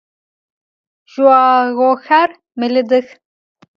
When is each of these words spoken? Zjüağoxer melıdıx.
Zjüağoxer 1.11 2.29
melıdıx. 2.59 3.07